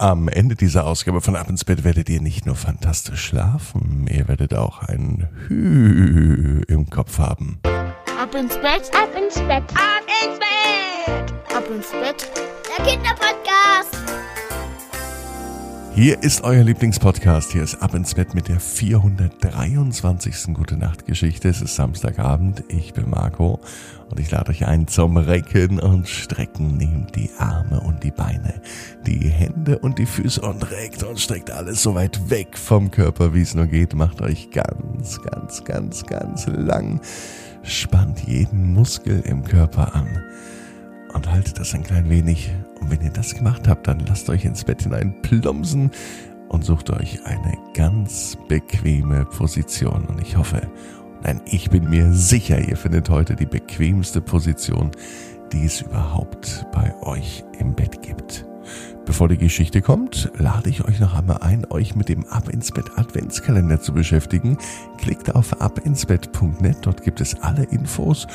[0.00, 4.28] Am Ende dieser Ausgabe von Ab ins Bett werdet ihr nicht nur fantastisch schlafen, ihr
[4.28, 7.60] werdet auch ein Hü im Kopf haben.
[8.18, 12.30] Ab ins Bett, Ab ins Bett, ab ins Bett, ab ins Bett.
[12.78, 14.29] der Kinderpodcast.
[15.92, 17.50] Hier ist euer Lieblingspodcast.
[17.50, 20.54] Hier ist Ab ins Bett mit der 423.
[20.54, 21.48] Gute Nacht Geschichte.
[21.48, 22.62] Es ist Samstagabend.
[22.68, 23.58] Ich bin Marco
[24.08, 26.76] und ich lade euch ein zum Recken und Strecken.
[26.76, 28.62] Nehmt die Arme und die Beine,
[29.04, 33.34] die Hände und die Füße und reckt und streckt alles so weit weg vom Körper,
[33.34, 33.92] wie es nur geht.
[33.94, 37.00] Macht euch ganz, ganz, ganz, ganz lang.
[37.64, 40.22] Spannt jeden Muskel im Körper an
[41.12, 42.52] und haltet das ein klein wenig.
[42.80, 45.90] Und wenn ihr das gemacht habt, dann lasst euch ins Bett hinein plumpsen
[46.48, 50.06] und sucht euch eine ganz bequeme Position.
[50.06, 50.62] Und ich hoffe,
[51.22, 54.90] nein, ich bin mir sicher, ihr findet heute die bequemste Position,
[55.52, 58.46] die es überhaupt bei euch im Bett gibt.
[59.06, 62.70] Bevor die Geschichte kommt, lade ich euch noch einmal ein, euch mit dem Ab ins
[62.70, 64.58] Bett Adventskalender zu beschäftigen.
[64.98, 68.26] Klickt auf abinsbett.net, dort gibt es alle Infos.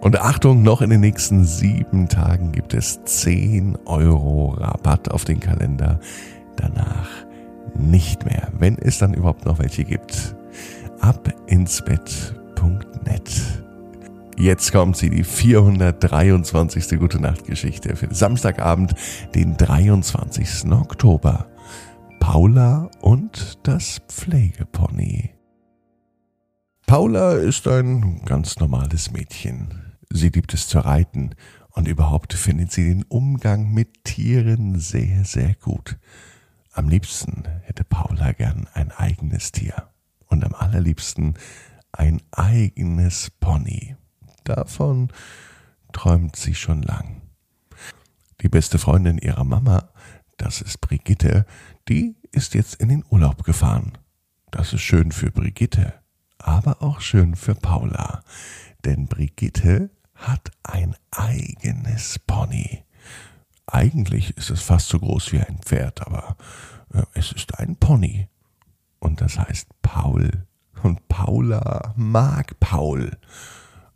[0.00, 5.40] Und Achtung, noch in den nächsten sieben Tagen gibt es 10 Euro Rabatt auf den
[5.40, 6.00] Kalender.
[6.56, 7.08] Danach
[7.76, 10.34] nicht mehr, wenn es dann überhaupt noch welche gibt.
[11.00, 13.30] Abinsbett.net.
[14.38, 16.98] Jetzt kommt sie, die 423.
[16.98, 18.94] Gute Nacht Geschichte für Samstagabend,
[19.34, 20.72] den 23.
[20.72, 21.46] Oktober.
[22.20, 25.34] Paula und das Pflegepony.
[26.86, 29.89] Paula ist ein ganz normales Mädchen.
[30.12, 31.34] Sie liebt es zu reiten
[31.70, 35.98] und überhaupt findet sie den Umgang mit Tieren sehr, sehr gut.
[36.72, 39.88] Am liebsten hätte Paula gern ein eigenes Tier
[40.26, 41.34] und am allerliebsten
[41.92, 43.96] ein eigenes Pony.
[44.44, 45.12] Davon
[45.92, 47.22] träumt sie schon lang.
[48.40, 49.90] Die beste Freundin ihrer Mama,
[50.36, 51.46] das ist Brigitte,
[51.88, 53.92] die ist jetzt in den Urlaub gefahren.
[54.50, 55.94] Das ist schön für Brigitte,
[56.38, 58.22] aber auch schön für Paula,
[58.84, 62.84] denn Brigitte hat ein eigenes Pony.
[63.66, 66.36] Eigentlich ist es fast so groß wie ein Pferd, aber
[66.92, 68.28] äh, es ist ein Pony.
[68.98, 70.46] Und das heißt Paul.
[70.82, 73.16] Und Paula mag Paul.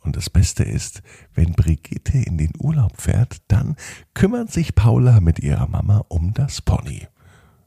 [0.00, 1.02] Und das Beste ist,
[1.34, 3.76] wenn Brigitte in den Urlaub fährt, dann
[4.14, 7.06] kümmert sich Paula mit ihrer Mama um das Pony.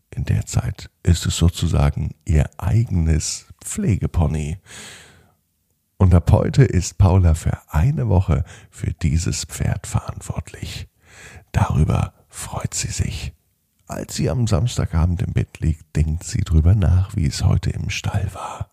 [0.10, 4.58] In der Zeit ist es sozusagen ihr eigenes Pflegepony.
[6.04, 10.90] Und ab heute ist Paula für eine Woche für dieses Pferd verantwortlich.
[11.54, 13.32] Darüber freut sie sich.
[13.88, 17.90] Als sie am Samstagabend im Bett liegt, denkt sie drüber nach, wie es heute im
[17.90, 18.72] Stall war.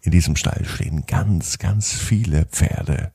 [0.00, 3.12] In diesem Stall stehen ganz, ganz viele Pferde.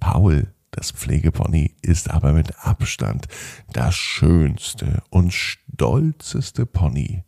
[0.00, 3.28] Paul, das Pflegepony, ist aber mit Abstand
[3.72, 7.22] das schönste und stolzeste Pony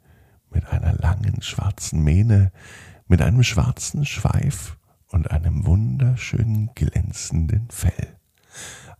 [0.50, 2.50] mit einer langen schwarzen Mähne,
[3.06, 4.76] mit einem schwarzen Schweif
[5.14, 8.16] und einem wunderschönen glänzenden Fell.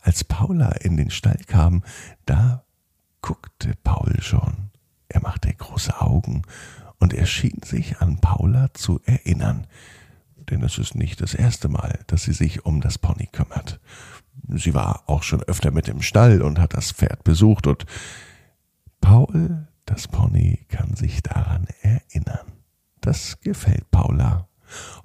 [0.00, 1.82] Als Paula in den Stall kam,
[2.24, 2.64] da
[3.20, 4.70] guckte Paul schon.
[5.08, 6.42] Er machte große Augen
[7.00, 9.66] und er schien sich an Paula zu erinnern.
[10.36, 13.80] Denn es ist nicht das erste Mal, dass sie sich um das Pony kümmert.
[14.48, 17.86] Sie war auch schon öfter mit im Stall und hat das Pferd besucht und
[19.00, 22.52] Paul, das Pony, kann sich daran erinnern.
[23.00, 24.46] Das gefällt Paula.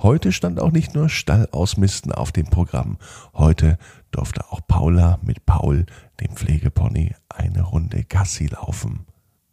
[0.02, 2.98] Heute stand auch nicht nur Stallausmisten auf dem Programm.
[3.34, 3.78] Heute
[4.12, 5.86] durfte auch Paula mit Paul,
[6.20, 9.06] dem Pflegepony, eine Runde Gassi laufen.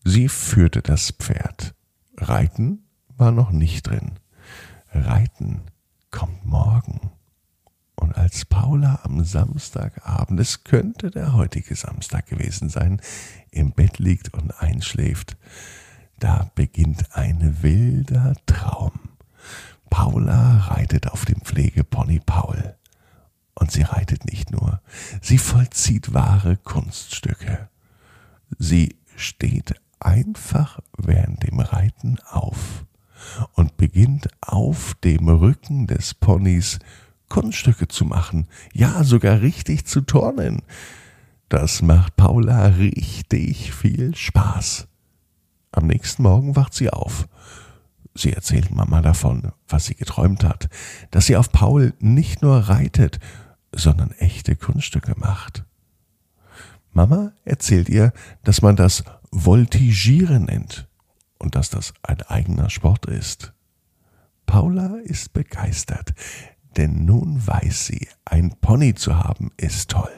[0.05, 1.75] Sie führte das Pferd.
[2.17, 2.85] Reiten
[3.17, 4.13] war noch nicht drin.
[4.93, 5.63] Reiten
[6.11, 7.11] kommt morgen.
[7.97, 13.01] Und als Paula am Samstagabend, es könnte der heutige Samstag gewesen sein,
[13.51, 15.37] im Bett liegt und einschläft,
[16.19, 19.06] da beginnt ein wilder Traum.
[20.71, 22.77] Reitet auf dem Pflegepony Paul.
[23.55, 24.83] Und sie reitet nicht nur,
[25.23, 27.69] sie vollzieht wahre Kunststücke.
[28.59, 32.85] Sie steht einfach während dem Reiten auf
[33.55, 36.79] und beginnt auf dem Rücken des Ponys
[37.29, 40.63] Kunststücke zu machen, ja sogar richtig zu turnen.
[41.49, 44.87] Das macht Paula richtig viel Spaß.
[45.73, 47.29] Am nächsten Morgen wacht sie auf.
[48.17, 50.69] Sie erzählt Mama davon, was sie geträumt hat,
[51.11, 53.21] dass sie auf Paul nicht nur reitet,
[53.73, 55.65] sondern echte Kunststücke macht.
[56.93, 60.89] Mama erzählt ihr, dass man das Voltigieren nennt
[61.39, 63.53] und dass das ein eigener Sport ist.
[64.47, 66.15] Paula ist begeistert,
[66.77, 70.13] denn nun weiß sie, ein Pony zu haben ist toll.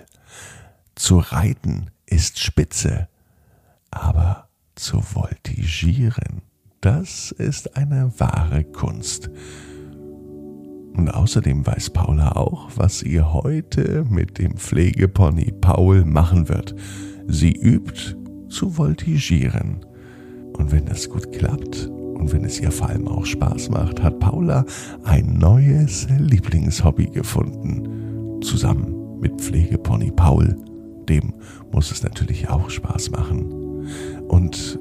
[0.95, 3.09] Zu reiten ist spitze,
[3.91, 6.43] aber zu voltigieren,
[6.81, 9.31] das ist eine wahre Kunst.
[10.97, 16.75] Und außerdem weiß Paula auch, was sie heute mit dem Pflegepony Paul machen wird.
[17.29, 18.17] Sie übt
[18.49, 19.85] zu voltigieren.
[20.57, 24.19] Und wenn das gut klappt und wenn es ihr vor allem auch Spaß macht, hat
[24.19, 24.65] Paula
[25.05, 28.41] ein neues Lieblingshobby gefunden.
[28.43, 30.57] Zusammen mit Pflegepony Paul.
[31.09, 31.33] Dem
[31.71, 33.87] muss es natürlich auch Spaß machen.
[34.27, 34.81] Und